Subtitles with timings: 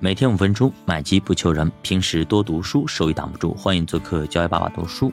[0.00, 1.70] 每天五分钟，买基不求人。
[1.80, 3.54] 平时多读书，收益挡不住。
[3.54, 5.10] 欢迎做客教育爸爸读书。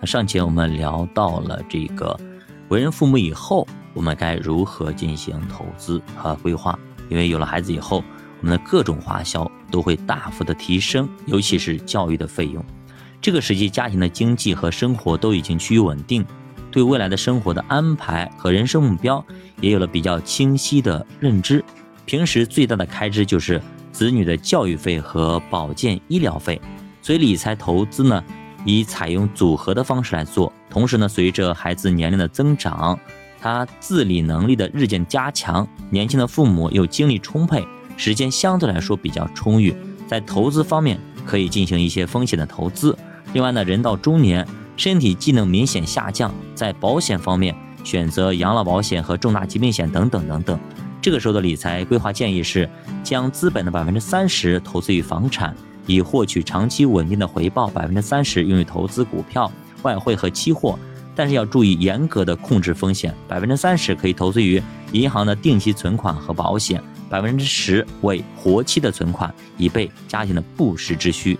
[0.00, 2.16] 那上节我们聊到了这个
[2.68, 6.78] 为人父母以后，我们该如何进行投资和规划？
[7.08, 8.04] 因为有了孩子以后，
[8.40, 12.64] 我们的各种花销都会大幅的提升，尤其是教育的费用。
[13.20, 16.24] 这个时期，家庭的经济和生活都已经趋于稳定，
[16.70, 19.24] 对未来的生活的安排和人生目标
[19.60, 21.64] 也有了比较清晰的认知。
[22.04, 23.60] 平时最大的开支就是。
[23.92, 26.60] 子女的教育费和保健医疗费，
[27.02, 28.22] 所以理财投资呢，
[28.64, 30.52] 以采用组合的方式来做。
[30.70, 32.98] 同时呢，随着孩子年龄的增长，
[33.40, 37.66] 他自理能力的日渐加强，年轻的父母又精力充沛，
[37.96, 39.74] 时间相对来说比较充裕，
[40.06, 42.96] 在投资方面可以进行一些风险的投资。
[43.32, 50.58] 另外呢，人到中年，身体机能明显下降，在保险方面选择养老保险和重大疾病险等等等等。
[51.00, 52.68] 这个时候的理财规划建议是，
[53.04, 55.54] 将资本的百分之三十投资于房产，
[55.86, 59.50] 以获取长期稳定的回报；百分之三十用于投资股票、
[59.82, 60.78] 外汇和期货，
[61.14, 63.14] 但是要注意严格的控制风险。
[63.28, 64.60] 百分之三十可以投资于
[64.92, 71.38] 银行的定期存款和保险，百分之十为活期的存款，以备家庭的不时之需。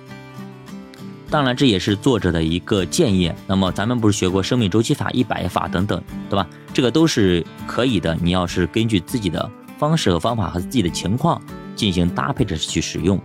[1.30, 3.30] 当然，这也是作者的一个建议。
[3.46, 6.46] 那么，咱们不是学过生命周期法、一百法等等，对吧？
[6.72, 8.16] 这个都是可以的。
[8.22, 11.40] 你要是根据自己的方式和方法和自己的情况
[11.76, 13.20] 进行搭配着去使用。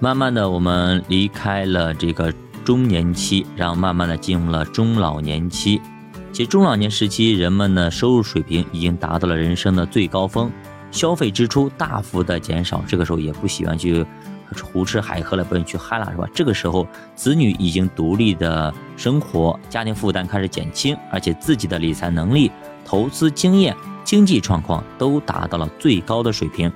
[0.00, 5.80] 慢慢的，我们离开了这个中年期，然后慢慢的进入了中老年期。
[6.32, 10.50] 其实，中老年时期，人们的收入水平已经达到了人生的最高峰，
[10.90, 12.82] 消费支出大幅的减少。
[12.88, 14.04] 这个时候，也不喜欢去。
[14.62, 16.28] 胡吃海喝了，不能去嗨了，是吧？
[16.34, 22.50] 这个时候，子女已经独立的生活，家庭负担开始减轻，而且自己的理财能力、
[22.84, 26.70] 投资经验、经济状况都达到了最高的水平，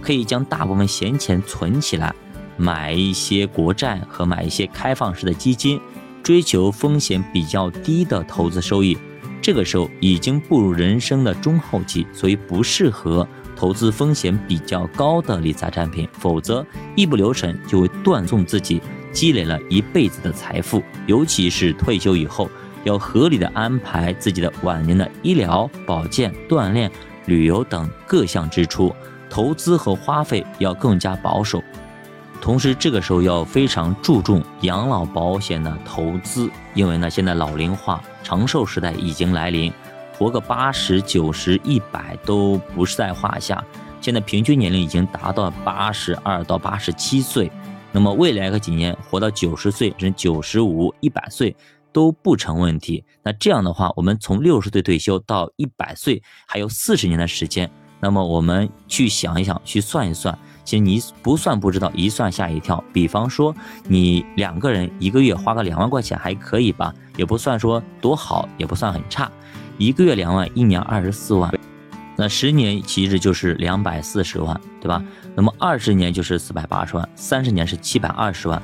[0.00, 2.14] 可以将大部分闲钱存起来，
[2.56, 5.80] 买一些国债和买一些开放式的基金，
[6.22, 8.96] 追求风险比较低的投资收益。
[9.42, 13.26] 这个时候已经步入人生的中后期，所以不适合。
[13.56, 18.80] 投资风险比较高的理财产品，否则一不留神就会断送自己
[19.12, 20.82] 积累了一辈子的财富。
[21.06, 22.50] 尤其是退休以后，
[22.84, 26.90] 要合理的安排自己的晚年的医疗保健、锻炼、
[27.26, 28.94] 旅游等各项支出，
[29.30, 31.62] 投资和花费要更加保守。
[32.40, 39.72] 同时，这个时候要非常注重养老保险的投资，因为呢，现在老龄化、长寿时代已经来临。
[40.16, 43.62] 活个八十九十一百都不是在话下，
[44.00, 47.50] 现在平均年龄已经达到八十二到八十七岁，
[47.90, 51.54] 那么未来个几年活到九十岁甚至九十五、一百岁
[51.92, 53.04] 都不成问题。
[53.24, 57.68] 那这样的话，我们从六十岁退休到一百岁还有四十年的时间，
[58.00, 62.82] 那么我们去想一想，去算一算，其实你不算不知道，一算吓一跳。
[62.92, 63.54] 比方说，
[63.88, 69.30] 你两个人一个月花个两万块钱还可以吧，也不算说多好，也不算很差。
[69.78, 71.52] 一个月两万，一年二十四万，
[72.16, 75.02] 那十年其实就是两百四十万，对吧？
[75.34, 78.62] 那么二十年就是四百八十万，三十年是七百二十万，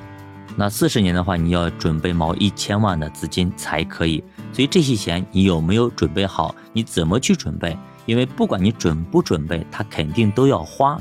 [0.57, 4.23] 那四十年的话，你要准备毛一千万的资金才可以。
[4.53, 6.55] 所以这些钱你有没有准备好？
[6.73, 7.77] 你怎么去准备？
[8.07, 11.01] 因为不管你准不准备，它肯定都要花。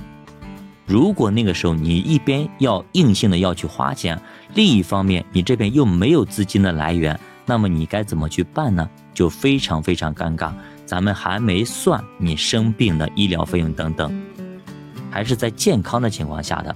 [0.88, 4.20] 如果那个时候你一边要硬性的要去花钱，
[4.56, 7.20] 另一方面你这边又没有资金的来源。
[7.46, 8.88] 那么你该怎么去办呢？
[9.20, 10.50] 就非常非常尴尬。
[10.86, 14.10] 咱们还没算你生病的医疗费用等等，
[15.12, 16.74] 还是在健康的情况下的。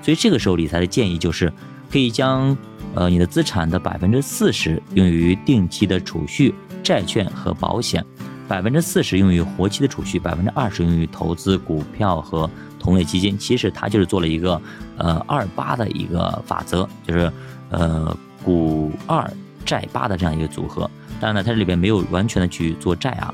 [0.00, 1.52] 所以这个时候理财的建议就是，
[1.90, 2.56] 可以将
[2.94, 8.02] 呃你的资产的百分之四十用于定期的储蓄、债券和保险，
[8.48, 12.48] 百分之四十用于活期的储蓄，百分之二十用于投资股票和
[12.78, 13.36] 同类基金。
[13.36, 14.58] 其实它就是做了一个
[14.96, 17.30] 呃二八的一个法则，就是
[17.68, 19.30] 呃股二。
[19.64, 20.90] 债八的这样一个组合，
[21.20, 23.32] 当然呢，它这里边没有完全的去做债啊。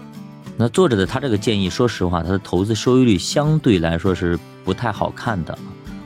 [0.56, 5.56] 那作者的他这个建议，说实话，他的投资收益率相对来说是不太好看的。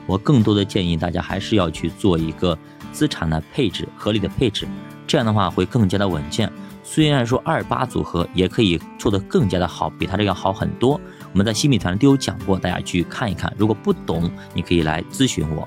[0.06, 2.58] 我更多的建议大家还是要去做一个
[2.92, 4.66] 资产的配置，合理的配置，
[5.06, 6.52] 这样的话会更加的稳健。
[6.84, 11.00] 虽然说二八组合也可以做得更加的好，比他这个好很多。
[11.32, 13.50] 我们在新米团都有讲过，大家去看一看。
[13.56, 15.66] 如果不懂，你可以来咨询我。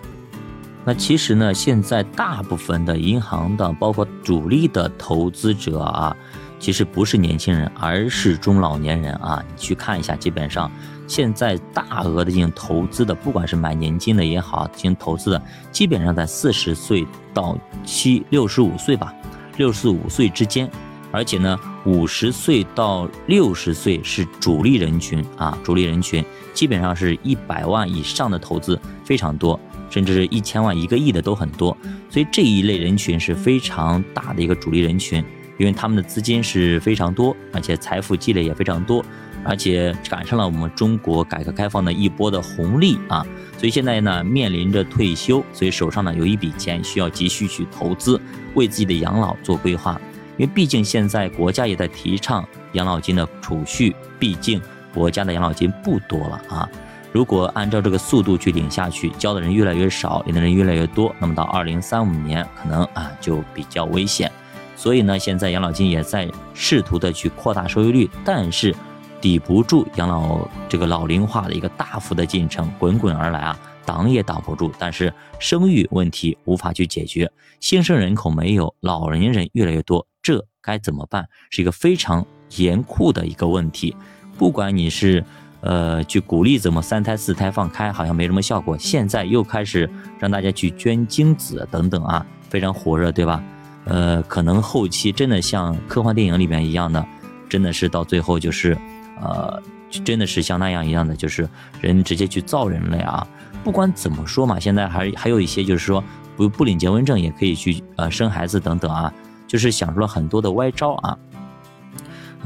[0.87, 6.15] 那其实呢，现在大部分的银行的，包括主力的投资者啊，
[6.59, 9.43] 其实不是年轻人，而是中老年人啊。
[9.47, 10.71] 你去看一下，基本上
[11.07, 15.41] 现在大额的进行投资的，不管是买年金的也好，进行投资的，
[15.71, 17.03] 基本上在四十岁
[17.33, 19.11] 到七六十五岁吧，
[19.57, 20.69] 六十五岁之间。
[21.11, 26.23] 而且呢，五十岁到六十岁是主力人群啊，主力人群
[26.53, 29.57] 基本上是一百万以上的投资非常多，
[29.95, 31.75] 甚至是一千万、一个亿的都很多，
[32.09, 35.23] 所以这一类人群是非常大的一个主力人群，
[35.57, 39.01] 因为他们的资金是非常多，而且财富积累也非常多。
[39.45, 43.25] 而且赶上了我们中国改革开放的一波的红利啊，
[43.57, 48.19] 所以现在呢面临着退休，所以手上呢有一笔钱需要急需去投资，
[48.55, 49.97] 为自己的养老做规划。
[50.37, 54.61] 因为毕竟现在国家也在提倡养老金的储蓄，毕竟
[54.93, 56.69] 国家的养老金不多了啊。
[57.15, 64.29] 如果按照这个速度去领下去，交的人越来越少，领的人越来越多，那么到二零三五年可能啊就比较危险。
[64.75, 68.75] 所以呢，现在养老金也在试图的去扩大收益率，但是。
[69.21, 74.71] 抵不住养老这个老龄化的一个大幅的进程，滚滚而来啊，挡也挡不住。
[74.77, 81.27] 但是生育问题无法去解决，新生人口没有，老年人越来越多，这该怎么办？
[81.49, 82.23] 是一个非常
[82.57, 83.95] 严酷的一个问题。
[84.37, 85.23] 不管你是
[85.65, 88.77] 呃去鼓励怎么三胎四胎放开，好像没什么效果。
[88.77, 93.43] 现在又开始让大家去捐精子等等啊，非常火热，对吧？
[93.83, 97.05] 呃，可能后期真的像科幻电影里面一样的，
[97.49, 98.77] 真的是到最后就是。
[99.21, 99.63] 呃，
[100.03, 101.47] 真的是像那样一样的，就是
[101.79, 103.25] 人直接去造人类啊！
[103.63, 106.03] 不管怎么说嘛，现在还还有一些就是说
[106.35, 109.13] 不不领结婚证也可以去呃生孩子等等啊，
[109.47, 111.17] 就是想出了很多的歪招啊。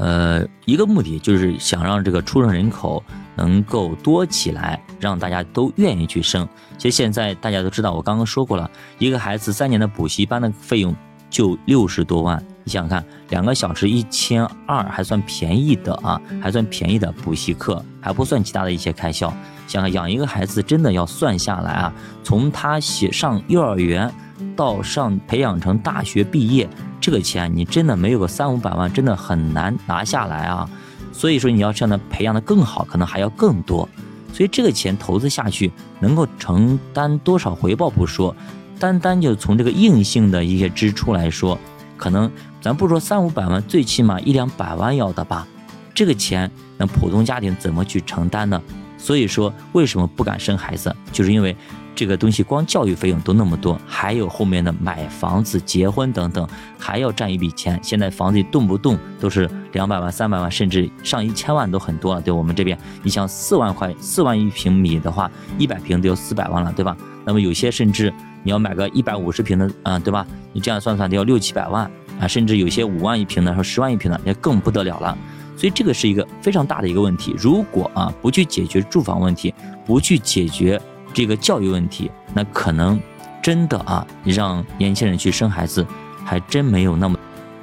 [0.00, 3.04] 呃，一个目的就是想让这个出生人口
[3.36, 6.48] 能够多起来，让大家都愿意去生。
[6.78, 10.96] 其实现在大家都知道，我刚刚说过了，一个孩子三年的补习班的费用
[11.28, 12.42] 就六十多万。
[12.64, 19.30] 你想想看，两个小时一千二还算便宜的啊，还算便宜的补习课，还不算其他的一些开销。
[19.66, 21.92] 想养一个孩子，真的要算下来啊，
[22.24, 24.10] 从他写上幼儿园
[24.56, 26.66] 到上培养成大学毕业，
[27.00, 30.68] 这个钱你真的没有个三五百万，真的很难拿下来啊。
[31.12, 33.88] 所以说你要让他培养的更好，可能还要更多。
[34.32, 38.34] 所以这个钱投资下去，能够承担多少回报不说，
[38.78, 41.58] 单单就从这个硬性的一些支出来说。
[41.96, 42.30] 可能
[42.62, 45.46] 咱不说三五百万，最起码一两百万要的吧，
[45.94, 48.62] 这个钱那普通家庭怎么去承担呢？
[48.96, 51.56] 所以说为什么不敢生孩子，就是因为
[52.00, 56.48] 这个东西光教育费用都那么多，还有后面的买房子、结婚等等，
[56.78, 57.78] 还要占一笔钱。
[57.82, 62.20] 现在房子动不动都是两百万、三百万，甚至上一千万都很多了。
[62.22, 66.96] 对我们这边，你像四万块、四万一平米的话，一百平都要四百万了，对吧？
[67.26, 68.10] 那么有些甚至。
[68.42, 70.26] 你要买个一百五十平的，啊，对吧？
[70.54, 71.84] 你这样算算都要六七百万
[72.18, 75.18] 啊，甚至有些五万一平的，说十万一平的，那更不得了了。
[75.54, 77.34] 所以这个是一个非常大的一个问题。
[77.36, 79.52] 如果啊不去解决住房问题，
[79.84, 80.80] 不去解决
[81.12, 83.00] 这个教育问题，那可能
[83.42, 85.86] 真的啊让年轻人去生孩子，
[86.24, 87.18] 还真没有那么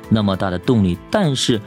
[0.10, 0.98] 那么大的动力。
[1.10, 1.62] 但是。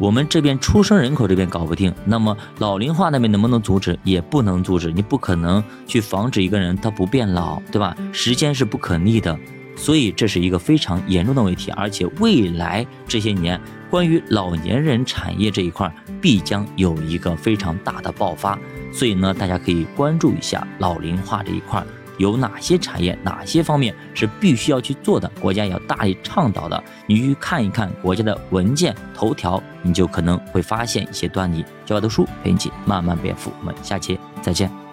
[0.00, 3.98] 我们这边出生人口这边搞不定，那么老龄化那边能不能阻止？
[4.02, 7.94] 也不能阻止，你不可能去防止一个人他不变老，对吧？
[8.10, 9.38] 时间是不可逆的，
[9.76, 11.70] 所以这是一个非常严重的问题。
[11.72, 18.58] 而且未来这些年，关于老年人产业这一块必将有一个非常大的爆发，
[18.92, 21.84] 所以呢，大家可以关注一下老龄化这一块。
[22.18, 25.26] 有哪些产业、哪些方面是必须要去做的？
[25.40, 26.84] 国家要大力倡导的。
[27.06, 31.64] 你去看一看国家的文件头条，你就可能会发现一些端倪。
[31.86, 34.89] 教外读书陪你一起慢慢变富，我们下期再见。